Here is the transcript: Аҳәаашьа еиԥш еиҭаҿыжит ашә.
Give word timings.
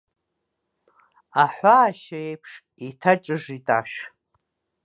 Аҳәаашьа 1.43 2.17
еиԥш 2.27 2.51
еиҭаҿыжит 2.83 3.67
ашә. 3.79 3.99